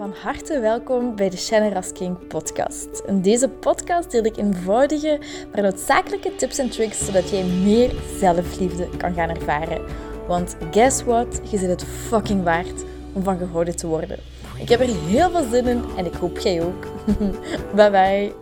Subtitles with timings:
[0.00, 3.02] Van harte welkom bij de Shannon King podcast.
[3.06, 5.20] In deze podcast deel ik eenvoudige,
[5.52, 9.84] maar noodzakelijke tips en tricks zodat jij meer zelfliefde kan gaan ervaren.
[10.26, 11.40] Want guess what?
[11.50, 14.18] Je zit het fucking waard om van gehouden te worden.
[14.58, 16.86] Ik heb er heel veel zin in en ik hoop jij ook.
[17.76, 18.32] bye bye.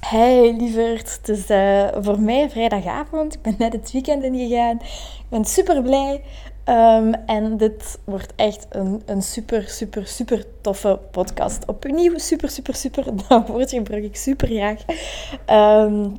[0.00, 3.34] Hey lieverd, het is uh, voor mij vrijdagavond.
[3.34, 4.76] Ik ben net het weekend ingegaan.
[4.76, 6.22] Ik ben super blij.
[6.68, 11.66] Um, en dit wordt echt een, een super, super, super toffe podcast.
[11.66, 13.04] Opnieuw super, super, super.
[13.28, 14.80] Dat woord gebruik ik super graag.
[15.86, 16.16] Um,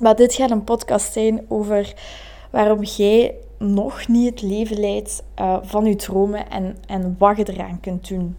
[0.00, 1.94] maar dit gaat een podcast zijn over
[2.50, 7.52] waarom jij nog niet het leven leidt uh, van je dromen en, en wat je
[7.52, 8.36] eraan kunt doen.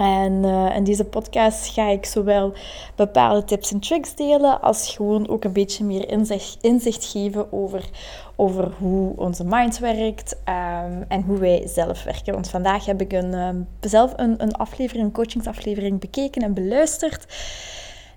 [0.00, 2.52] En uh, in deze podcast ga ik zowel
[2.96, 7.88] bepaalde tips en tricks delen, als gewoon ook een beetje meer inzicht, inzicht geven over,
[8.36, 12.32] over hoe onze mind werkt um, en hoe wij zelf werken.
[12.32, 17.26] Want vandaag heb ik een, um, zelf een, een aflevering, een coachingsaflevering bekeken en beluisterd.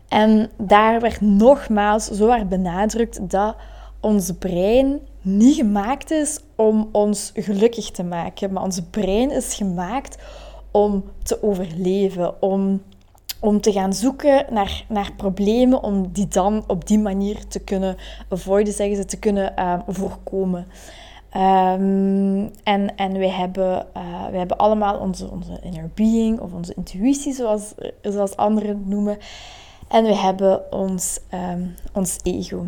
[0.07, 3.55] En daar werd nogmaals zo hard benadrukt dat
[3.99, 10.17] ons brein niet gemaakt is om ons gelukkig te maken, maar ons brein is gemaakt
[11.23, 12.81] te overleven, om,
[13.39, 17.95] om te gaan zoeken naar, naar problemen, om die dan op die manier te kunnen
[18.29, 20.67] avoiden, zeggen ze, te kunnen uh, voorkomen.
[21.35, 27.33] Um, en, en wij hebben, uh, hebben allemaal onze, onze inner being of onze intuïtie,
[27.33, 29.17] zoals, zoals anderen het noemen.
[29.87, 32.65] En we hebben ons, um, ons ego.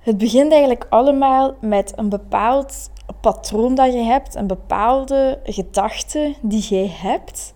[0.00, 2.90] Het begint eigenlijk allemaal met een bepaald
[3.20, 7.54] patroon dat je hebt, een bepaalde gedachte die jij hebt.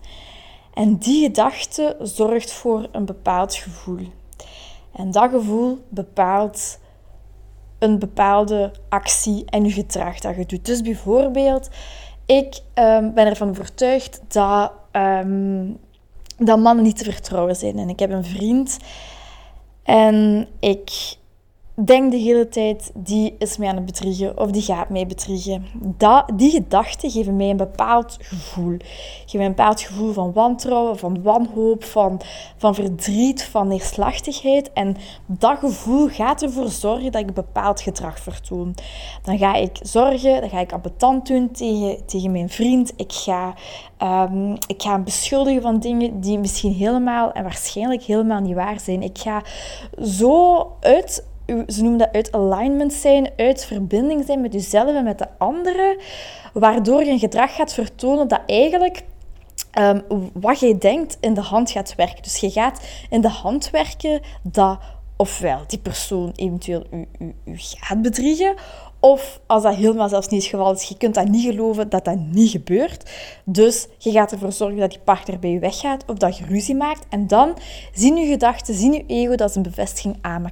[0.73, 4.07] En die gedachte zorgt voor een bepaald gevoel.
[4.91, 6.79] En dat gevoel bepaalt
[7.79, 10.65] een bepaalde actie en je gedrag dat je doet.
[10.65, 11.69] Dus bijvoorbeeld,
[12.25, 15.77] ik um, ben ervan overtuigd dat, um,
[16.37, 17.79] dat mannen niet te vertrouwen zijn.
[17.79, 18.77] En ik heb een vriend
[19.83, 21.17] en ik
[21.75, 25.65] denk de hele tijd, die is mij aan het bedriegen of die gaat mij bedriegen.
[25.97, 28.77] Dat, die gedachten geven mij een bepaald gevoel.
[29.25, 32.21] Geven mij een bepaald gevoel van wantrouwen, van wanhoop, van,
[32.57, 34.73] van verdriet, van neerslachtigheid.
[34.73, 38.75] En dat gevoel gaat ervoor zorgen dat ik bepaald gedrag vertoon.
[39.23, 42.93] Dan ga ik zorgen, dan ga ik ambetant doen tegen, tegen mijn vriend.
[42.95, 43.53] Ik ga,
[44.03, 48.79] um, ik ga hem beschuldigen van dingen die misschien helemaal en waarschijnlijk helemaal niet waar
[48.79, 49.01] zijn.
[49.01, 49.43] Ik ga
[50.01, 55.17] zo uit ze noemen dat uit alignment zijn, uit verbinding zijn met jezelf en met
[55.17, 55.97] de anderen,
[56.53, 59.03] waardoor je een gedrag gaat vertonen dat eigenlijk
[59.79, 62.23] um, wat jij denkt in de hand gaat werken.
[62.23, 64.79] Dus je gaat in de hand werken dat
[65.17, 68.55] ofwel die persoon eventueel u, u, u gaat bedriegen,
[68.99, 72.05] of als dat helemaal zelfs niet het geval is, je kunt dat niet geloven dat
[72.05, 73.11] dat niet gebeurt.
[73.43, 76.75] Dus je gaat ervoor zorgen dat die partner bij je weggaat of dat je ruzie
[76.75, 77.05] maakt.
[77.09, 77.57] En dan
[77.93, 80.51] zien je gedachten, zien je ego, dat is een bevestiging aan.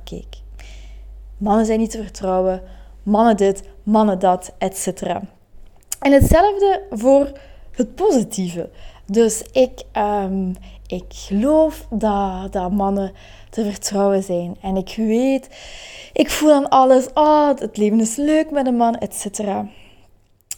[1.43, 2.61] Mannen zijn niet te vertrouwen.
[3.03, 5.01] Mannen dit, mannen dat, etc.
[5.99, 7.31] En hetzelfde voor
[7.71, 8.69] het positieve.
[9.05, 10.55] Dus ik, um,
[10.87, 13.11] ik geloof dat, dat mannen
[13.49, 14.57] te vertrouwen zijn.
[14.61, 15.49] En ik weet,
[16.13, 19.39] ik voel aan alles, oh, het leven is leuk met een man, etc.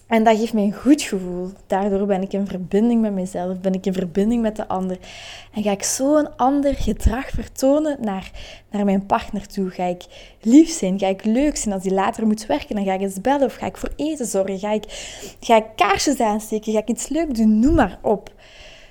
[0.08, 1.50] En dat geeft mij een goed gevoel.
[1.68, 4.98] Daardoor ben ik in verbinding met mezelf, ben ik in verbinding met de ander.
[5.54, 8.32] En ga ik zo een ander gedrag vertonen naar,
[8.72, 9.70] naar mijn partner toe.
[9.70, 10.06] Ga ik
[10.42, 11.74] lief zijn, ga ik leuk zijn.
[11.74, 14.26] Als hij later moet werken, dan ga ik eens bellen of ga ik voor eten
[14.26, 14.60] zorgen.
[14.60, 14.84] Ga ik,
[15.40, 18.34] ga ik kaarsjes aansteken, ga ik iets leuk doen, noem maar op.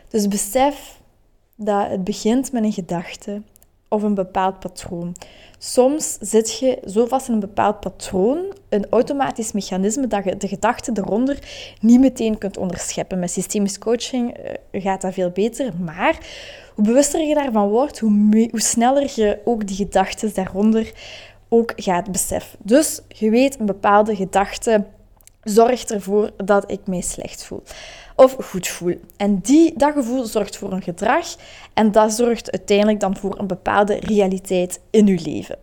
[0.08, 1.00] Dus besef
[1.56, 3.42] dat het begint met een gedachte
[3.94, 5.12] of een bepaald patroon.
[5.58, 8.38] Soms zit je zo vast in een bepaald patroon,
[8.68, 11.38] een automatisch mechanisme, dat je de gedachten eronder
[11.80, 13.18] niet meteen kunt onderscheppen.
[13.18, 16.18] Met systemisch coaching eh, gaat dat veel beter, maar
[16.74, 20.92] hoe bewuster je daarvan wordt, hoe, hoe sneller je ook die gedachten daaronder
[21.48, 22.58] ook gaat beseffen.
[22.62, 24.84] Dus je weet, een bepaalde gedachte
[25.42, 27.62] zorgt ervoor dat ik mij slecht voel
[28.14, 29.00] of goed voel.
[29.16, 31.26] En die, dat gevoel zorgt voor een gedrag
[31.74, 35.58] en dat zorgt uiteindelijk dan voor een bepaalde realiteit in uw leven.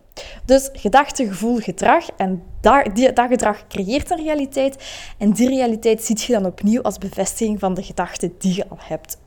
[0.46, 4.84] Dus gedachte, gevoel, gedrag en dat, die, dat gedrag creëert een realiteit
[5.18, 8.80] en die realiteit ziet je dan opnieuw als bevestiging van de gedachte die je al
[8.80, 9.18] hebt.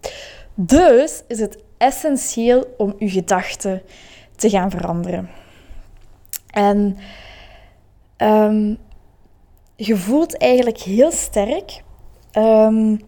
[0.54, 3.82] Dus is het essentieel om je gedachten
[4.36, 5.30] te gaan veranderen.
[6.50, 6.96] En
[8.18, 8.78] um,
[9.76, 11.82] je voelt eigenlijk heel sterk
[12.32, 13.00] um,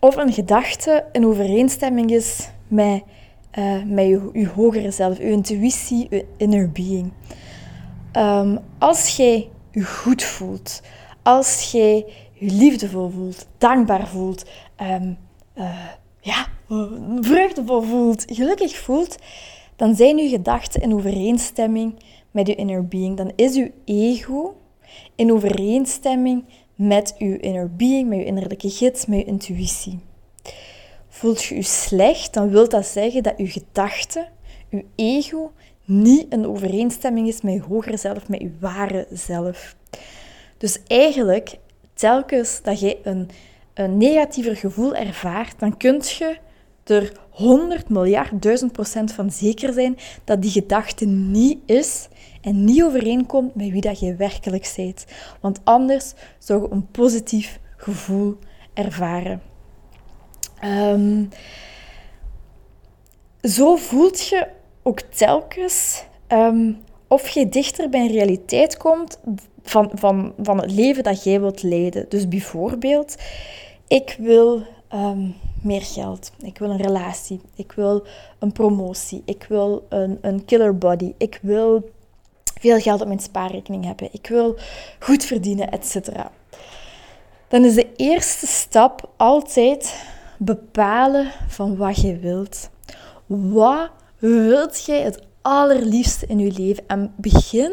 [0.00, 3.02] of een gedachte in overeenstemming is met,
[3.58, 7.12] uh, met je, hogere zelf, je intuïtie, je inner being.
[8.12, 10.82] Um, als jij je goed voelt,
[11.22, 14.44] als jij je liefdevol voelt, dankbaar voelt,
[14.82, 15.18] um,
[15.54, 15.86] uh,
[16.20, 16.46] ja,
[17.20, 19.16] vreugdevol voelt, gelukkig voelt,
[19.76, 21.94] dan zijn uw gedachten in overeenstemming
[22.30, 23.16] met uw inner being.
[23.16, 24.54] Dan is uw ego
[25.14, 26.44] in overeenstemming
[26.80, 29.98] met uw inner being, met uw innerlijke gids, met uw intuïtie.
[31.08, 34.28] Voelt je u slecht, dan wil dat zeggen dat uw gedachten,
[34.70, 35.52] uw ego,
[35.84, 39.76] niet in overeenstemming is met je hogere zelf, met je ware zelf.
[40.58, 41.58] Dus eigenlijk,
[41.94, 43.28] telkens dat je een,
[43.74, 46.36] een negatiever gevoel ervaart, dan kun je
[46.84, 52.08] er 100 miljard, 1000 procent van zeker zijn dat die gedachte niet is
[52.40, 55.04] en niet overeenkomt met wie dat je werkelijk bent.
[55.40, 58.36] Want anders zou je een positief gevoel
[58.74, 59.42] ervaren.
[60.64, 61.28] Um,
[63.42, 64.46] zo voelt je
[64.82, 66.78] ook telkens um,
[67.08, 69.20] of je dichter bij een realiteit komt
[69.62, 72.06] van, van, van het leven dat jij wilt leiden.
[72.08, 73.16] Dus bijvoorbeeld,
[73.88, 74.62] ik wil
[74.94, 78.06] um, meer geld, ik wil een relatie, ik wil
[78.38, 81.90] een promotie, ik wil een, een killer body, ik wil
[82.60, 84.56] veel geld op mijn spaarrekening hebben, ik wil
[84.98, 86.08] goed verdienen, etc.
[87.48, 90.04] Dan is de eerste stap altijd
[90.38, 92.70] bepalen van wat je wilt.
[93.26, 96.84] Wat wilt jij het allerliefste in je leven?
[96.86, 97.72] En begin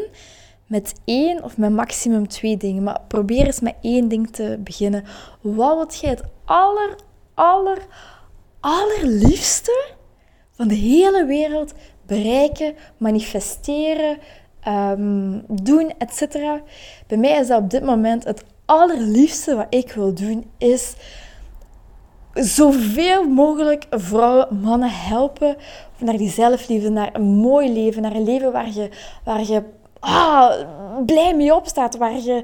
[0.67, 2.83] met één of met maximum twee dingen.
[2.83, 5.03] Maar probeer eens met één ding te beginnen.
[5.41, 6.95] Wat wilt jij het aller,
[7.37, 7.77] aller,
[8.59, 9.85] allerliefste
[10.51, 11.73] van de hele wereld
[12.05, 14.17] bereiken, manifesteren,
[14.67, 16.33] um, doen, etc.
[17.07, 20.95] Bij mij is dat op dit moment het allerliefste wat ik wil doen, is
[22.33, 25.55] zoveel mogelijk vrouwen, mannen helpen
[25.97, 28.89] naar die zelfliefde, naar een mooi leven, naar een leven waar je,
[29.23, 29.63] waar je
[29.99, 30.51] ah,
[31.05, 32.43] blij mee opstaat, waar je,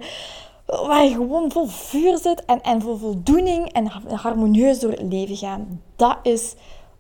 [0.66, 5.36] waar je gewoon vol vuur zit en, en vol voldoening en harmonieus door het leven
[5.36, 5.82] gaan.
[5.96, 6.56] Dat is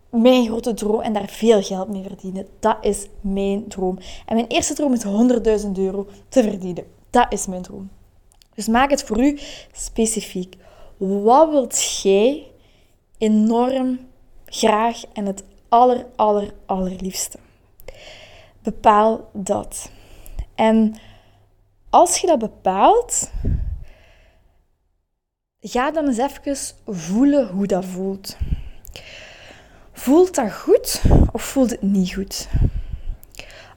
[0.09, 2.47] mijn grote droom en daar veel geld mee verdienen.
[2.59, 3.97] Dat is mijn droom.
[4.25, 5.05] En mijn eerste droom is
[5.65, 6.85] 100.000 euro te verdienen.
[7.09, 7.89] Dat is mijn droom.
[8.55, 9.39] Dus maak het voor u
[9.71, 10.55] specifiek.
[10.97, 12.47] Wat wilt jij
[13.17, 13.99] enorm
[14.45, 17.37] graag en het aller, aller, allerliefste?
[18.63, 19.91] Bepaal dat.
[20.55, 20.95] En
[21.93, 23.31] als je dat bepaalt,
[25.59, 28.37] ga dan eens even voelen hoe dat voelt.
[29.91, 31.01] Voelt dat goed
[31.31, 32.47] of voelt het niet goed?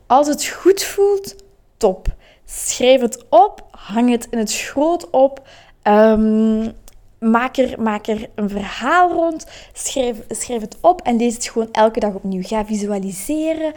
[0.07, 1.37] Als het goed voelt,
[1.77, 2.07] top.
[2.45, 5.49] Schrijf het op, hang het in het groot op.
[5.83, 6.73] Um,
[7.19, 9.47] maak, er, maak er een verhaal rond.
[9.73, 12.43] Schrijf, schrijf het op en lees het gewoon elke dag opnieuw.
[12.43, 13.73] Ga visualiseren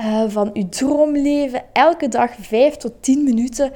[0.00, 1.62] uh, van je droomleven.
[1.72, 3.72] Elke dag 5 tot 10 minuten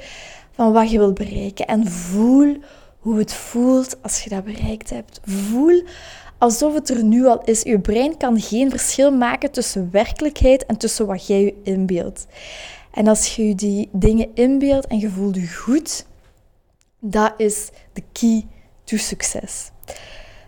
[0.51, 1.67] van wat je wilt bereiken.
[1.67, 2.57] En voel
[2.99, 5.19] hoe het voelt als je dat bereikt hebt.
[5.23, 5.83] Voel
[6.37, 7.61] alsof het er nu al is.
[7.61, 12.27] Je brein kan geen verschil maken tussen werkelijkheid en tussen wat jij je inbeeldt.
[12.91, 16.05] En als je die dingen inbeeldt en je voelt je goed,
[16.99, 18.45] dat is de key
[18.85, 19.71] to succes.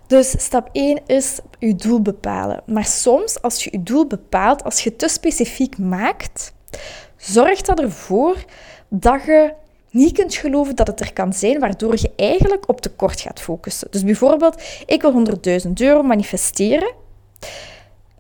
[0.08, 2.62] Dus stap 1 is je doel bepalen.
[2.66, 6.54] Maar soms, als je je doel bepaalt, als je het te specifiek maakt,
[7.18, 8.44] zorgt dat ervoor
[8.90, 9.54] dat je
[9.92, 13.88] niet kunt geloven dat het er kan zijn, waardoor je eigenlijk op tekort gaat focussen.
[13.92, 15.26] Dus bijvoorbeeld, ik wil
[15.66, 16.94] 100.000 euro manifesteren,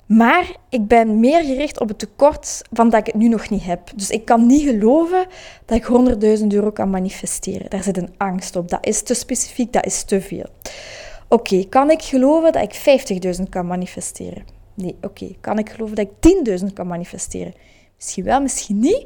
[0.08, 3.64] maar ik ben meer gericht op het tekort van dat ik het nu nog niet
[3.64, 3.92] heb.
[3.96, 5.28] Dus ik kan niet geloven
[5.66, 7.70] dat ik 100.000 euro kan manifesteren.
[7.70, 8.70] Daar zit een angst op.
[8.70, 10.46] Dat is te specifiek, dat is te veel.
[11.28, 14.46] Oké, kan ik geloven dat ik 50.000 kan manifesteren?
[14.74, 15.36] Nee, oké.
[15.42, 17.54] Kan ik geloven dat ik 10.000 kan manifesteren?
[17.96, 19.06] Misschien wel, misschien niet.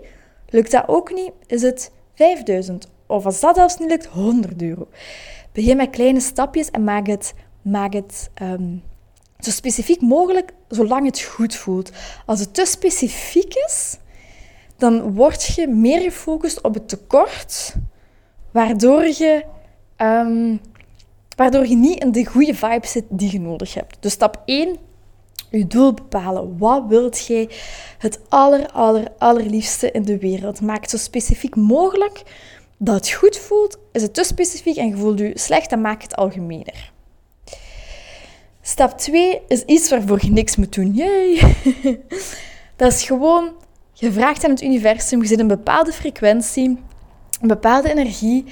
[0.50, 1.32] Lukt dat ook niet?
[1.48, 2.88] Is het 5000.
[3.06, 4.88] Of als dat zelfs niet lukt, 100 euro.
[5.52, 8.76] Begin met kleine stapjes en maak het, maak het ehm,
[9.46, 11.92] zo specifiek mogelijk, zolang het goed voelt.
[12.26, 13.98] Als het te specifiek is,
[14.78, 17.76] dan word je meer gefocust op het tekort,
[18.52, 19.44] waardoor je,
[19.98, 20.60] um,
[21.36, 23.98] waardoor je niet in de goede vibe zit die je nodig hebt.
[24.00, 24.78] Dus stap 1,
[25.50, 26.58] je doel bepalen.
[26.58, 27.50] Wat wilt jij
[27.98, 30.62] het aller, aller, allerliefste in de wereld?
[30.62, 32.24] Maak het zo specifiek mogelijk
[32.78, 33.78] dat het goed voelt.
[33.92, 36.91] Is het te specifiek en je voelt je slecht, dan maak het algemener.
[38.62, 40.94] Stap 2 is iets waarvoor je niks moet doen.
[40.94, 41.56] Yay!
[42.76, 43.52] Dat is gewoon,
[43.94, 46.68] je vraagt aan het universum, je zit een bepaalde frequentie,
[47.42, 48.46] een bepaalde energie.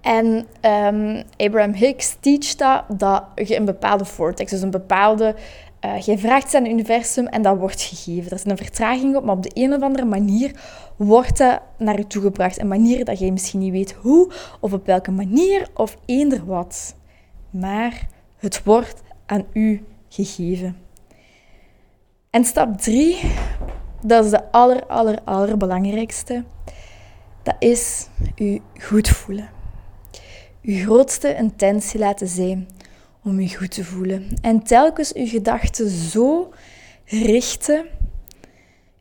[0.00, 5.34] En um, Abraham Hicks teacht dat, dat je een bepaalde vortex, dus een bepaalde
[5.84, 8.30] Uh, jij vraagt aan het universum en dat wordt gegeven.
[8.30, 10.50] Er is een vertraging op, maar op de een of andere manier
[10.96, 12.60] wordt dat naar je toegebracht.
[12.60, 16.94] Een manier dat jij misschien niet weet hoe of op welke manier of eender wat.
[17.50, 18.06] Maar
[18.38, 20.76] het wordt aan u gegeven.
[22.30, 23.20] En stap 3,
[24.02, 26.44] dat is de aller, aller, allerbelangrijkste.
[27.42, 29.48] Dat is u goed voelen.
[30.62, 32.68] Uw grootste intentie laten zijn
[33.22, 34.28] om je goed te voelen.
[34.40, 36.52] En telkens uw gedachten zo
[37.04, 37.86] richten,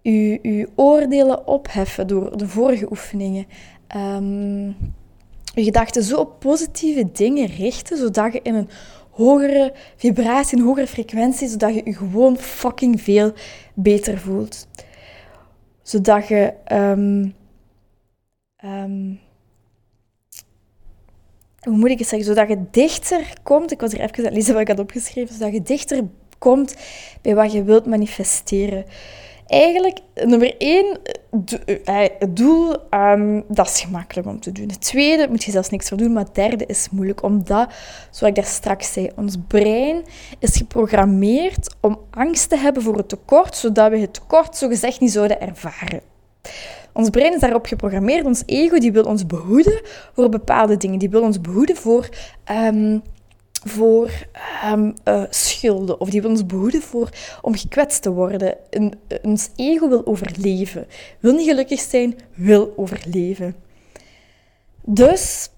[0.03, 3.45] uw, uw oordelen opheffen door de vorige oefeningen.
[3.95, 4.75] Um,
[5.53, 8.69] je gedachten zo op positieve dingen richten, zodat je in een
[9.13, 13.34] hogere vibratie, een hogere frequentie, zodat je je gewoon fucking veel
[13.74, 14.67] beter voelt.
[15.82, 17.36] Zodat je um,
[18.65, 19.20] um,
[21.60, 24.34] hoe moet ik het zeggen, zodat je dichter komt, ik was hier even aan het
[24.34, 26.01] lezen wat ik had opgeschreven, zodat je dichter
[26.38, 26.75] komt
[27.22, 28.86] bij wat je wilt manifesteren.
[29.47, 30.97] Eigenlijk, nummer één,
[31.85, 34.67] eh, het doel, um, dat is gemakkelijk om te doen.
[34.67, 37.73] Het tweede, moet je zelfs niks voor doen, maar het derde is moeilijk, omdat,
[38.12, 40.03] zoals ik daar straks zei, ons brein
[40.39, 45.12] is geprogrammeerd om angst te hebben voor het tekort, zodat we het tekort zogezegd niet
[45.12, 46.01] zouden ervaren.
[46.93, 48.25] Ons brein is daarop geprogrammeerd.
[48.25, 49.81] Ons ego die wil ons behoeden
[50.13, 51.00] voor bepaalde dingen.
[51.00, 52.09] Die wil ons behoeden voor,
[52.51, 53.01] um,
[53.65, 54.12] voor
[54.65, 56.00] um, uh, schulden.
[56.00, 57.10] Of die wil ons behoeden voor,
[57.41, 58.72] om gekwetst te worden.
[58.72, 58.91] En,
[59.22, 60.88] ons ego wil overleven.
[61.20, 63.55] Wil niet gelukkig zijn, wil overleven.
[64.82, 65.50] Dus...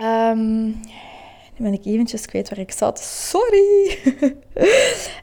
[0.00, 0.80] Um,
[1.56, 3.00] nu ben ik eventjes kwijt waar ik zat.
[3.00, 3.98] Sorry.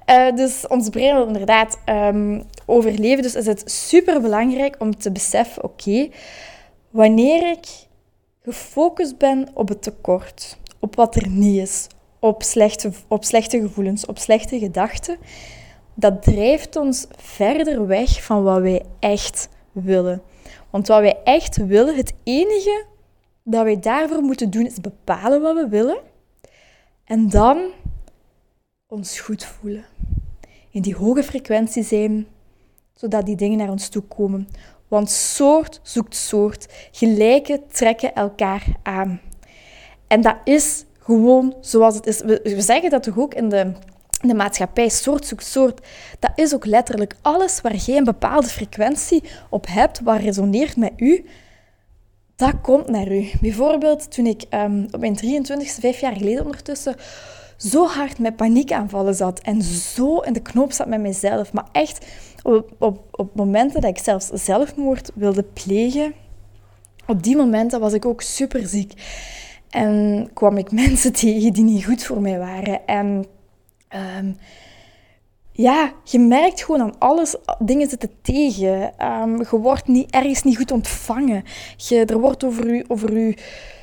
[0.10, 3.24] uh, dus ons brein wil inderdaad um, overleven.
[3.24, 6.10] Dus is het super belangrijk om te beseffen: oké,
[6.90, 7.66] wanneer ik
[8.44, 11.88] gefocust ben op het tekort, op wat er niet is,
[12.20, 15.18] op slechte, op slechte gevoelens, op slechte gedachten,
[15.94, 20.22] dat drijft ons verder weg van wat wij echt willen.
[20.70, 22.86] Want wat wij echt willen, het enige
[23.44, 26.00] dat wij daarvoor moeten doen, is bepalen wat we willen.
[27.04, 27.72] En dan
[28.88, 29.86] ons goed voelen.
[30.72, 32.28] In die hoge frequentie zijn,
[32.94, 34.48] zodat die dingen naar ons toe komen.
[34.88, 36.90] Want soort zoekt soort.
[36.92, 39.22] Gelijke trekken elkaar aan.
[40.10, 42.22] En dat is gewoon zoals het is.
[42.22, 43.60] We, zeggen dat toch ook in de,
[44.22, 45.88] in de maatschappij, soort zoekt soort.
[46.20, 50.92] Dat is ook letterlijk alles waar je een bepaalde frequentie op hebt, wat resoneert met
[50.98, 51.26] u,
[52.36, 53.30] dat komt naar u.
[53.42, 56.96] Bijvoorbeeld toen ik um, op mijn 23ste, vijf jaar geleden ondertussen,
[57.58, 61.54] zo hard met paniekaanvallen zat en zo in de knoop zat met mezelf.
[61.54, 62.06] Maar echt
[62.44, 66.14] op, op, op momenten dat ik zelfs zelfmoord wilde plegen,
[67.08, 68.94] op die momenten was ik ook super ziek.
[69.70, 72.86] En kwam ik mensen tegen die niet goed voor mij waren.
[72.86, 73.26] En
[74.20, 74.38] um,
[75.52, 78.94] ja, je merkt gewoon aan alles, dingen zitten tegen.
[79.06, 81.44] Um, je wordt niet, ergens niet goed ontvangen.
[81.78, 83.36] Je, er wordt over u, over u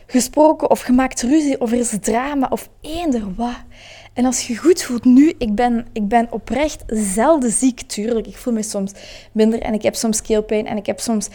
[0.07, 3.64] gesproken of gemaakt ruzie of er is drama of eender wat.
[4.12, 8.26] En als je goed voelt, nu, ik ben, ik ben oprecht zelden ziek, tuurlijk.
[8.26, 8.93] Ik voel me soms
[9.33, 11.28] minder en ik heb soms keelpijn en ik heb soms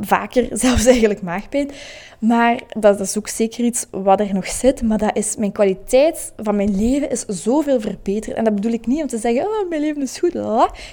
[0.00, 1.70] vaker zelfs eigenlijk maagpijn.
[2.18, 4.82] Maar dat is ook zeker iets wat er nog zit.
[4.82, 8.36] Maar dat is, mijn kwaliteit van mijn leven is zoveel verbeterd.
[8.36, 10.34] En dat bedoel ik niet om te zeggen, oh, mijn leven is goed.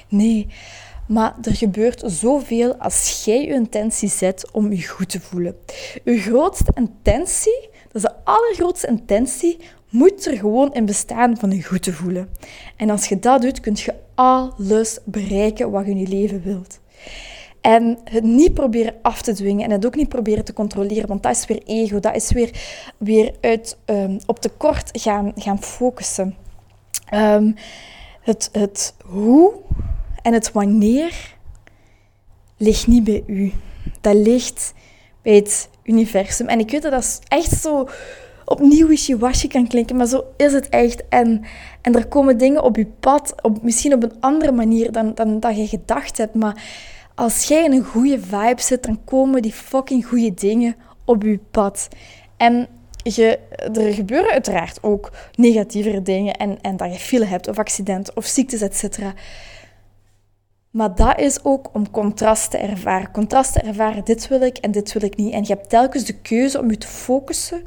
[0.09, 0.47] Nee.
[1.07, 5.55] Maar er gebeurt zoveel als jij je intentie zet om je goed te voelen.
[6.03, 9.57] Je grootste intentie, dat is de allergrootste intentie,
[9.89, 12.29] moet er gewoon in bestaan van je goed te voelen.
[12.77, 16.79] En als je dat doet, kun je alles bereiken wat je in je leven wilt.
[17.63, 21.23] En het niet proberen af te dwingen en het ook niet proberen te controleren, want
[21.23, 22.51] dat is weer ego, dat is weer,
[22.97, 26.35] weer uit, um, op tekort gaan, gaan focussen.
[27.13, 27.55] Um,
[28.21, 29.53] het, het hoe
[30.21, 31.35] en het wanneer
[32.57, 33.51] ligt niet bij u.
[34.01, 34.73] Dat ligt
[35.21, 36.47] bij het universum.
[36.47, 37.87] En ik weet dat dat echt zo
[38.45, 41.07] opnieuw wishy-washy kan klinken, maar zo is het echt.
[41.09, 41.43] En,
[41.81, 45.39] en er komen dingen op je pad, op, misschien op een andere manier dan, dan
[45.39, 46.63] dat je gedacht hebt, maar
[47.15, 51.39] als jij in een goede vibe zit, dan komen die fucking goede dingen op je
[51.51, 51.87] pad.
[52.37, 52.67] En
[53.03, 53.39] je,
[53.73, 58.25] er gebeuren uiteraard ook negatievere dingen en, en dat je file hebt of accidenten of
[58.25, 58.99] ziektes, etc.
[60.69, 63.11] Maar dat is ook om contrast te ervaren.
[63.11, 65.33] Contrast te ervaren, dit wil ik en dit wil ik niet.
[65.33, 67.63] En je hebt telkens de keuze om je te focussen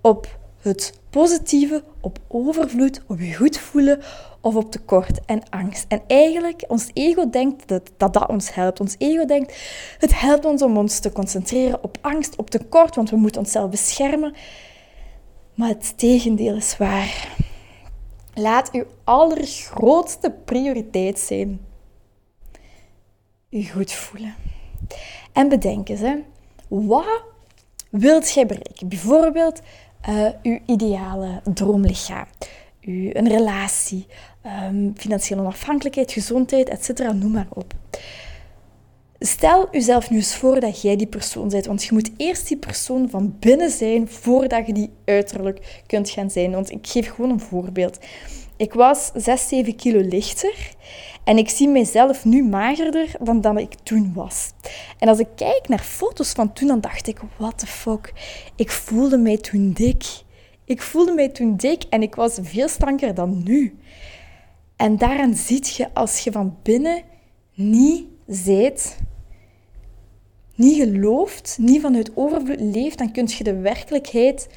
[0.00, 4.00] op het positieve, op overvloed, op je goed voelen,
[4.40, 5.84] of op tekort en angst.
[5.88, 8.80] En eigenlijk, ons ego denkt dat, dat dat ons helpt.
[8.80, 9.56] Ons ego denkt,
[9.98, 13.70] het helpt ons om ons te concentreren op angst, op tekort, want we moeten onszelf
[13.70, 14.34] beschermen.
[15.54, 17.36] Maar het tegendeel is waar.
[18.34, 21.60] Laat uw allergrootste prioriteit zijn.
[23.50, 24.34] U goed voelen.
[25.32, 26.16] En bedenk eens, hè,
[26.68, 27.22] wat
[27.90, 28.88] wilt jij bereiken?
[28.88, 29.60] Bijvoorbeeld
[30.08, 32.26] uh, uw ideale droomlichaam,
[32.80, 34.06] uw, een relatie,
[34.70, 36.98] um, financiële onafhankelijkheid, gezondheid, etc.
[36.98, 37.74] Noem maar op.
[39.18, 42.56] Stel jezelf nu eens voor dat jij die persoon bent, want je moet eerst die
[42.56, 46.50] persoon van binnen zijn voordat je die uiterlijk kunt gaan zijn.
[46.50, 47.98] Want ik geef gewoon een voorbeeld.
[48.56, 50.74] Ik was 6, 7 kilo lichter
[51.24, 54.52] en ik zie mezelf nu magerder dan dat ik toen was.
[54.98, 58.12] En als ik kijk naar foto's van toen, dan dacht ik, what the fuck.
[58.56, 60.04] Ik voelde mij toen dik.
[60.64, 63.78] Ik voelde mij toen dik en ik was veel stanker dan nu.
[64.76, 67.02] En daaraan zie je, als je van binnen
[67.54, 68.98] niet zijt,
[70.54, 74.48] niet gelooft, niet vanuit overvloed leeft, dan kun je de werkelijkheid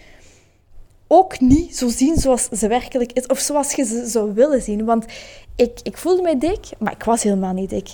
[1.08, 3.26] ook niet zo zien zoals ze werkelijk is.
[3.26, 4.86] Of zoals je ze zou willen zien.
[4.86, 5.06] Want
[5.56, 7.94] ik, ik voelde mij dik, maar ik was helemaal niet dik.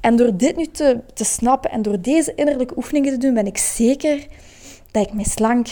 [0.00, 3.46] En door dit nu te, te snappen en door deze innerlijke oefeningen te doen, ben
[3.46, 4.26] ik zeker
[4.90, 5.68] dat ik mij slank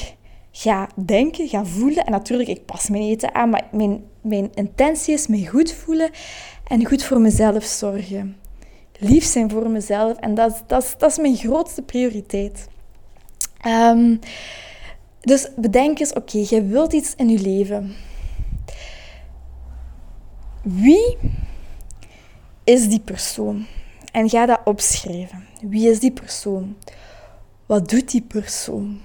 [0.53, 2.05] ga denken, ga voelen.
[2.05, 6.11] En natuurlijk, ik pas mijn eten aan, maar mijn, mijn intentie is me goed voelen
[6.69, 8.37] en goed voor mezelf zorgen.
[8.99, 10.17] Lief zijn voor mezelf.
[10.17, 12.69] En dat, dat, dat is mijn grootste prioriteit.
[13.67, 14.19] Um,
[15.23, 17.95] dus bedenk eens, oké, okay, je wilt iets in je leven.
[20.63, 21.17] Wie
[22.65, 23.67] is die persoon?
[24.13, 25.47] En ga dat opschrijven.
[25.61, 26.77] Wie is die persoon?
[27.67, 29.01] Wat doet die persoon?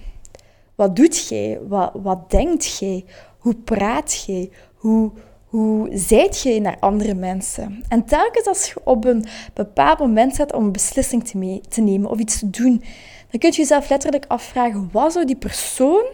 [0.75, 1.59] Wat doet jij?
[1.67, 3.05] Wat, wat denkt jij?
[3.38, 4.50] Hoe praat jij?
[4.75, 5.12] Hoe,
[5.45, 7.83] hoe zijt jij naar andere mensen?
[7.88, 11.27] En telkens als je op een bepaald moment zet om een beslissing
[11.69, 12.83] te nemen of iets te doen,
[13.29, 16.05] dan kun je jezelf letterlijk afvragen, wat zou die persoon,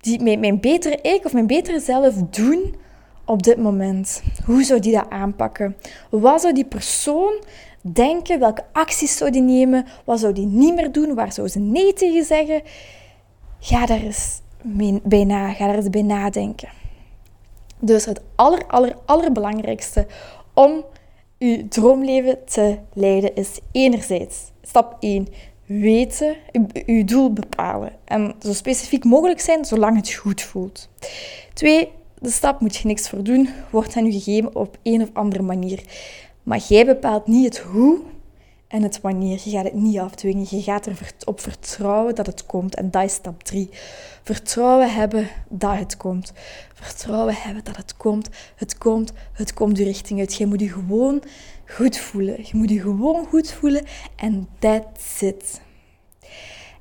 [0.00, 2.74] die, mijn, mijn betere ik of mijn betere zelf doen
[3.24, 4.22] op dit moment?
[4.44, 5.76] Hoe zou die dat aanpakken?
[6.10, 7.42] Wat zou die persoon
[7.80, 8.38] denken?
[8.38, 9.86] Welke acties zou die nemen?
[10.04, 11.14] Wat zou die niet meer doen?
[11.14, 12.62] Waar zou ze nee tegen zeggen?
[13.60, 14.40] Ga daar eens
[15.02, 16.68] bij na, ga daar eens bij nadenken.
[17.78, 20.06] Dus het aller, aller, allerbelangrijkste
[20.54, 20.84] om
[21.38, 25.28] je droomleven te leiden is enerzijds, stap 1,
[25.66, 26.36] weten,
[26.86, 27.92] je doel bepalen.
[28.04, 30.88] En zo specifiek mogelijk zijn, zolang het goed voelt.
[31.52, 35.08] Twee, de stap moet je niks voor doen, wordt aan je gegeven op een of
[35.12, 35.82] andere manier.
[36.42, 38.00] Maar jij bepaalt niet het hoe
[38.68, 39.40] en het wanneer.
[39.44, 40.46] Je gaat het niet afdwingen.
[40.50, 42.74] Je gaat erop vertrouwen dat het komt.
[42.74, 43.68] En dat is stap drie.
[44.22, 46.32] Vertrouwen hebben dat het komt.
[46.74, 48.28] Vertrouwen hebben dat het komt.
[48.56, 50.34] Het komt, het komt de richting uit.
[50.34, 51.22] Je moet je gewoon
[51.66, 52.36] goed voelen.
[52.38, 53.84] Je moet je gewoon goed voelen
[54.16, 55.60] en that's it.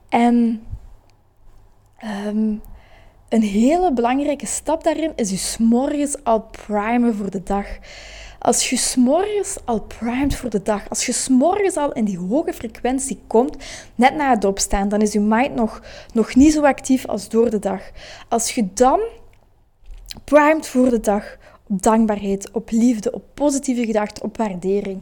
[0.09, 0.63] En
[1.97, 2.53] ehm,
[3.29, 7.67] een hele belangrijke stap daarin is je s'morgens al primen voor de dag.
[8.39, 12.53] Als je s'morgens al primed voor de dag, als je s'morgens al in die hoge
[12.53, 13.57] frequentie komt,
[13.95, 15.81] net na het opstaan, dan is je mind nog,
[16.13, 17.81] nog niet zo actief als door de dag.
[18.29, 18.99] Als je dan
[20.23, 25.01] primed voor de dag, op dankbaarheid, op liefde, op positieve gedachten, op waardering,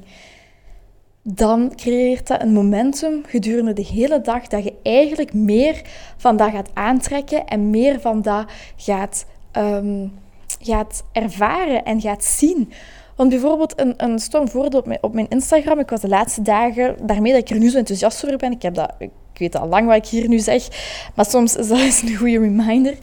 [1.22, 5.82] dan creëert dat een momentum gedurende de hele dag dat je eigenlijk meer
[6.18, 8.46] van dat gaat aantrekken en meer van dat
[8.76, 9.26] gaat,
[9.58, 10.14] um,
[10.60, 12.72] gaat ervaren en gaat zien.
[13.16, 15.80] Want bijvoorbeeld een, een stom voorbeeld op mijn, op mijn Instagram.
[15.80, 18.52] Ik was de laatste dagen, daarmee dat ik er nu zo enthousiast over ben.
[18.52, 20.68] Ik, heb dat, ik weet al lang wat ik hier nu zeg,
[21.16, 22.98] maar soms is dat een goede reminder.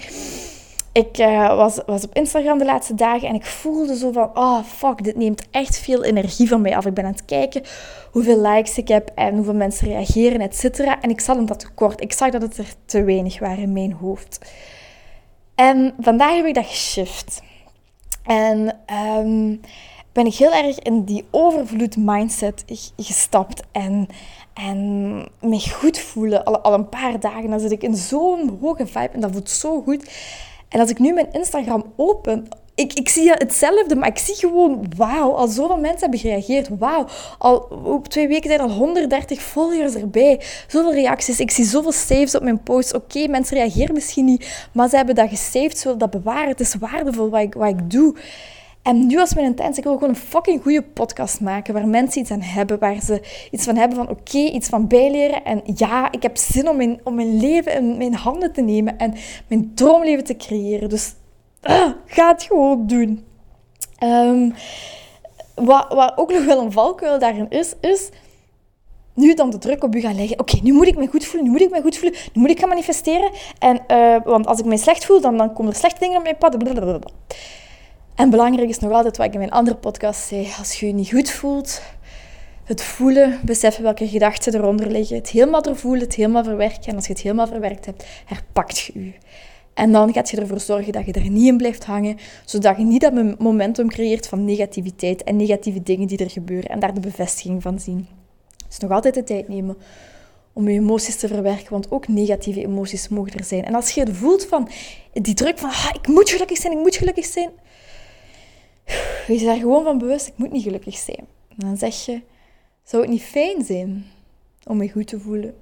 [0.92, 4.64] Ik uh, was, was op Instagram de laatste dagen en ik voelde zo van, oh
[4.64, 6.87] fuck, dit neemt echt veel energie van mij af.
[6.87, 7.62] Ik ben aan het kijken
[8.12, 11.00] hoeveel likes ik heb en hoeveel mensen reageren, et cetera.
[11.00, 12.00] En ik zat hem dat tekort.
[12.00, 14.53] Ik zag dat het er te weinig waren in mijn hoofd.
[15.55, 17.42] En vandaag heb ik dat geshift.
[18.22, 18.76] En
[19.18, 19.61] um,
[20.12, 22.64] ben ik heel erg in die overvloed mindset
[22.96, 23.62] gestapt.
[23.72, 24.07] En,
[24.55, 26.44] en me goed voelen.
[26.44, 27.50] Al, al een paar dagen.
[27.50, 30.11] Dan zit ik in zo'n hoge vibe en dat voelt zo goed.
[30.70, 34.92] En als ik nu mijn Instagram open, ik, ik zie hetzelfde, maar ik zie gewoon,
[34.96, 36.68] wauw, al zoveel mensen hebben gereageerd.
[36.78, 37.06] Wauw,
[37.38, 40.40] al op twee weken zijn al 130 volgers erbij.
[40.66, 41.40] Zoveel reacties.
[41.40, 42.94] Ik zie zoveel saves op mijn posts.
[42.94, 46.48] Oké, mensen reageren misschien niet, maar ze hebben dat gesaved, ze willen dat bewaren.
[46.48, 48.14] Het is waardevol wat ik, wat ik doe.
[48.82, 52.20] En nu was mijn intentie, ik wil gewoon een fucking goede podcast maken waar mensen
[52.20, 55.44] iets aan hebben, waar ze iets van hebben van oké, iets van bijleren.
[55.44, 58.98] En ja, ik heb zin om mijn, om mijn leven in mijn handen te nemen
[58.98, 59.14] en
[59.46, 60.88] mijn droomleven te creëren.
[60.88, 61.14] Dus
[61.62, 63.24] uh, ga het gewoon doen.
[64.02, 64.54] Um,
[65.54, 68.08] wat, wat ook nog wel een valkuil daarin is, is
[69.14, 70.40] nu dan de druk op u gaan leggen.
[70.40, 72.50] Oké, nu moet ik me goed voelen, nu moet ik me goed voelen, nu moet
[72.50, 73.30] ik gaan manifesteren.
[73.58, 76.22] En, uh, want als ik me slecht voel, dan, dan komen er slechte dingen op
[76.22, 76.58] mijn pad.
[76.58, 77.10] Blablabla.
[78.20, 80.48] En belangrijk is nog altijd wat ik in mijn andere podcast zei.
[80.59, 81.83] Als je je niet goed voelt,
[82.64, 85.16] het voelen, beseffen welke gedachten eronder liggen.
[85.16, 86.85] Het helemaal doorvoelen, het helemaal verwerken.
[86.85, 89.12] En als je het helemaal verwerkt hebt, herpakt je je.
[89.74, 92.85] En dan gaat je ervoor zorgen dat je er niet in blijft hangen, zodat je
[92.85, 97.00] niet dat momentum creëert van negativiteit en negatieve dingen die er gebeuren en daar de
[97.00, 98.06] bevestiging van zien.
[98.68, 99.76] Dus nog altijd de tijd nemen
[100.52, 103.64] om je emoties te verwerken, want ook negatieve emoties mogen er zijn.
[103.64, 104.68] En als je het voelt van
[105.12, 107.50] die druk van ah, ik moet gelukkig zijn, ik moet gelukkig zijn,
[109.30, 111.26] wees je daar gewoon van bewust, ik moet niet gelukkig zijn.
[111.48, 112.20] En dan zeg je,
[112.82, 114.06] zou het niet fijn zijn
[114.66, 115.54] om je goed te voelen?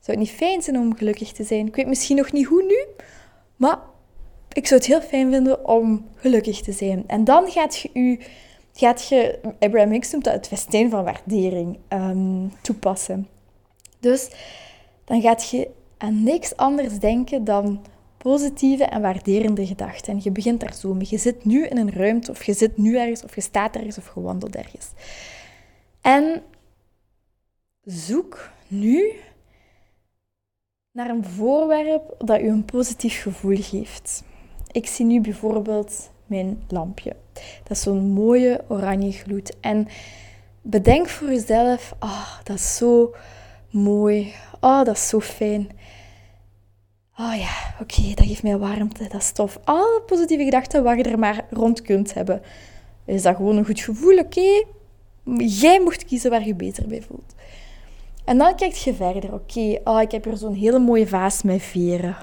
[0.00, 1.66] Zou het niet fijn zijn om gelukkig te zijn?
[1.66, 3.04] Ik weet misschien nog niet hoe nu,
[3.56, 3.78] maar
[4.52, 7.04] ik zou het heel fijn vinden om gelukkig te zijn.
[7.06, 8.20] En dan gaat je u,
[8.72, 13.28] je, Abraham Hicks noemt dat het festijn van waardering, um, toepassen.
[14.00, 14.30] Dus
[15.04, 17.84] dan gaat je aan niks anders denken dan
[18.24, 20.12] positieve en waarderende gedachten.
[20.12, 21.06] En je begint daar zo mee.
[21.10, 23.98] Je zit nu in een ruimte, of je zit nu ergens, of je staat ergens,
[23.98, 24.86] of je wandelt ergens.
[26.00, 26.42] En
[27.82, 29.12] zoek nu
[30.92, 34.22] naar een voorwerp dat u een positief gevoel geeft.
[34.72, 37.16] Ik zie nu bijvoorbeeld mijn lampje.
[37.62, 39.60] Dat is zo'n mooie oranje gloed.
[39.60, 39.88] En
[40.62, 43.14] bedenk voor jezelf, ah, oh, dat is zo
[43.70, 44.34] mooi.
[44.60, 45.68] Oh, dat is zo fijn.
[47.18, 49.58] Oh ja, oké, dat geeft mij warmte, dat is tof.
[49.64, 52.42] Alle positieve gedachten waar je er maar rond kunt hebben.
[53.04, 54.18] Is dat gewoon een goed gevoel?
[54.18, 54.64] Oké,
[55.38, 57.34] jij mocht kiezen waar je beter bij voelt.
[58.24, 59.32] En dan kijk je verder.
[59.32, 62.16] Oké, oh, ik heb hier zo'n hele mooie vaas met veren.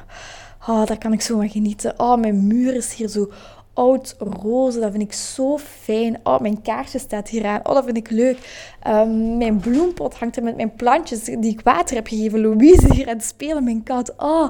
[0.68, 2.00] Oh, daar kan ik zo van genieten.
[2.00, 3.32] Oh, mijn muur is hier zo
[3.74, 4.80] oud roze.
[4.80, 6.20] Dat vind ik zo fijn.
[6.24, 7.60] Oh, mijn kaarsje staat hier aan.
[7.64, 8.38] Oh, dat vind ik leuk.
[8.88, 12.42] Um, mijn bloempot hangt er met mijn plantjes die ik water heb gegeven.
[12.42, 14.14] Louise hier aan het spelen, mijn kat.
[14.18, 14.50] Oh,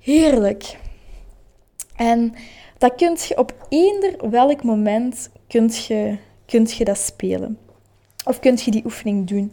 [0.00, 0.78] heerlijk.
[1.96, 2.34] En
[2.78, 7.58] dat kunt je op eender welk moment kunt je, kunt je dat spelen.
[8.24, 9.52] Of kunt je die oefening doen.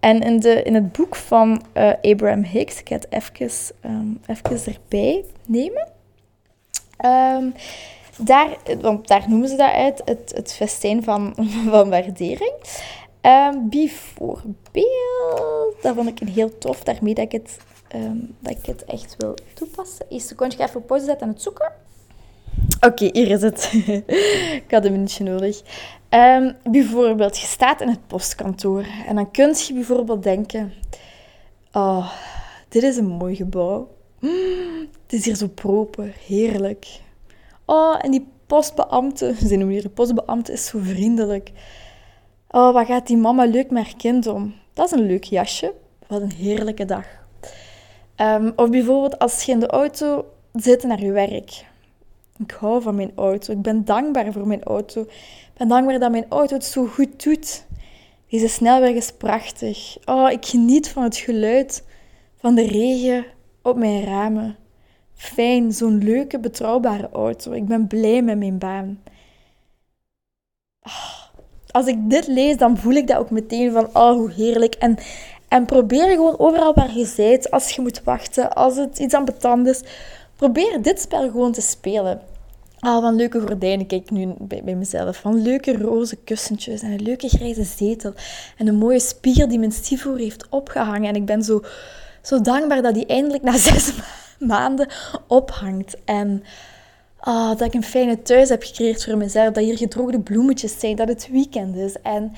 [0.00, 4.20] En in, de, in het boek van uh, Abraham Hicks, ik ga het even, um,
[4.46, 5.88] erbij nemen.
[7.04, 7.54] Um,
[8.20, 11.34] daar, want daar noemen ze dat uit, het, het festijn van,
[11.70, 12.54] van waardering.
[13.22, 14.52] Um, bijvoorbeeld,
[15.82, 17.56] dat vond ik een heel tof, daarmee dat ik het,
[17.94, 20.06] um, dat ik het echt wil toepassen.
[20.08, 21.72] Eerst een secondje even op pauze zetten en het zoeken.
[22.80, 23.72] Oké, hier is het.
[24.64, 25.62] ik had een minuutje nodig.
[26.10, 30.72] Um, bijvoorbeeld, je staat in het postkantoor en dan kun je bijvoorbeeld denken...
[31.72, 32.12] Oh,
[32.68, 33.88] dit is een mooi gebouw.
[35.02, 36.86] Het is hier zo proper, heerlijk.
[37.70, 41.50] Oh, en die postbeambte, ze noemen hier de postbeambte, is zo vriendelijk.
[42.48, 44.54] Oh, wat gaat die mama leuk met haar kind om?
[44.72, 45.74] Dat is een leuk jasje.
[46.06, 47.06] Wat een heerlijke dag.
[48.16, 51.66] Um, of bijvoorbeeld als je in de auto zit naar je werk.
[52.38, 53.52] Ik hou van mijn auto.
[53.52, 55.00] Ik ben dankbaar voor mijn auto.
[55.00, 57.66] Ik ben dankbaar dat mijn auto het zo goed doet.
[58.28, 59.96] Deze snelweg is prachtig.
[60.04, 61.84] Oh, ik geniet van het geluid
[62.36, 63.24] van de regen
[63.62, 64.56] op mijn ramen.
[65.20, 67.52] Fijn, zo'n leuke, betrouwbare auto.
[67.52, 69.02] Ik ben blij met mijn baan.
[70.82, 71.22] Ah,
[71.70, 74.74] als ik dit lees, dan voel ik dat ook meteen van, oh, hoe heerlijk.
[74.74, 74.98] En,
[75.48, 79.24] en probeer gewoon overal waar je bent, als je moet wachten, als het iets aan
[79.24, 79.82] betand is,
[80.36, 82.20] probeer dit spel gewoon te spelen.
[82.78, 85.16] Ah, van leuke gordijnen kijk ik nu bij, mezelf.
[85.16, 88.12] Van leuke roze kussentjes en een leuke grijze zetel.
[88.56, 91.08] En een mooie spiegel die mijn stiefvoer heeft opgehangen.
[91.08, 91.62] En ik ben zo,
[92.22, 94.19] zo dankbaar dat die eindelijk na zes maanden
[95.26, 95.96] ophangt.
[96.04, 96.42] En
[97.18, 99.52] ah, dat ik een fijne thuis heb gecreëerd voor mezelf.
[99.52, 100.96] Dat hier gedroogde bloemetjes zijn.
[100.96, 101.96] Dat het weekend is.
[102.02, 102.32] En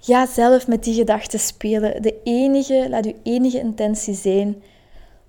[0.00, 2.02] ga zelf met die gedachten spelen.
[2.02, 4.62] De enige, laat uw enige intentie zijn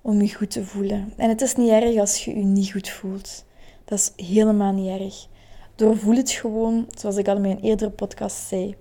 [0.01, 1.13] om je goed te voelen.
[1.17, 3.45] En het is niet erg als je je niet goed voelt.
[3.85, 5.27] Dat is helemaal niet erg.
[5.75, 8.75] Doorvoel het gewoon, zoals ik al in mijn eerdere podcast zei.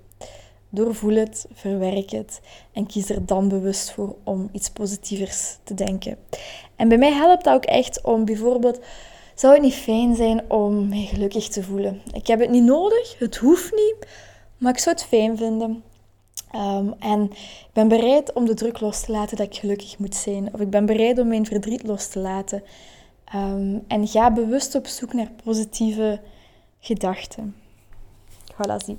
[0.75, 2.41] Doorvoel het, verwerk het
[2.73, 6.17] en kies er dan bewust voor om iets positievers te denken.
[6.77, 8.81] En bij mij helpt dat ook echt om bijvoorbeeld,
[9.35, 12.03] zou het niet fijn zijn om mij gelukkig te voelen?
[12.13, 13.97] Ik heb het niet nodig, het hoeft niet,
[14.59, 15.83] maar ik zou het fijn vinden.
[16.51, 20.15] Ehm, en ik ben bereid om de druk los te laten dat ik gelukkig moet
[20.15, 20.55] zijn.
[20.55, 22.63] Of ik ben bereid om mijn verdriet los te laten.
[23.35, 26.21] Um, en ga bewust op zoek naar positieve
[26.81, 27.55] gedachten.
[28.53, 28.99] Voilà, zie.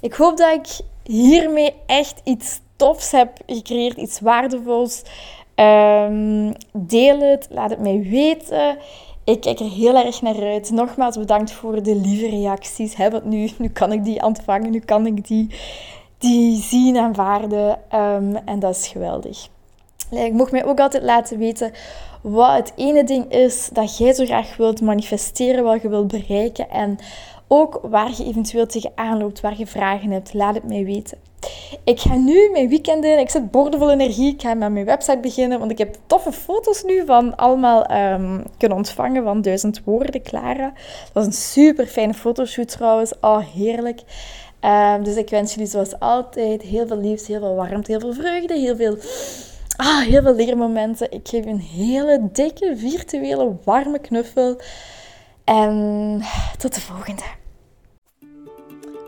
[0.00, 5.02] Ik hoop dat ik hiermee echt iets tofs heb gecreëerd, iets waardevols.
[5.54, 8.78] Um, deel het, laat het mij weten.
[9.24, 10.70] Ik kijk er heel erg naar uit.
[10.70, 12.96] Nogmaals bedankt voor de lieve reacties.
[12.96, 15.50] Heb het nu, nu kan ik die ontvangen, nu kan ik die,
[16.18, 17.78] die zien en waarden.
[17.94, 19.48] Um, en dat is geweldig.
[20.10, 21.72] Ik mocht mij ook altijd laten weten
[22.22, 26.70] wat het ene ding is dat jij zo graag wilt manifesteren, wat je wilt bereiken.
[26.70, 26.98] En
[27.52, 31.18] ook waar je eventueel tegenaan loopt, waar je vragen hebt, laat het mij weten.
[31.84, 33.18] Ik ga nu mijn weekend in.
[33.18, 34.32] Ik zit boordevol energie.
[34.32, 38.44] Ik ga met mijn website beginnen, want ik heb toffe foto's nu van allemaal um,
[38.58, 40.72] kunnen ontvangen van Duizend Woorden, Clara.
[40.74, 43.12] Dat was een super fijne fotoshoot trouwens.
[43.20, 44.00] Oh, heerlijk.
[44.60, 48.12] Um, dus ik wens jullie zoals altijd heel veel liefs, heel veel warmte, heel veel
[48.12, 48.96] vreugde, heel veel,
[49.76, 51.12] ah, heel veel leermomenten.
[51.12, 54.56] Ik geef een hele dikke, virtuele, warme knuffel.
[55.44, 56.22] En
[56.58, 57.39] tot de volgende.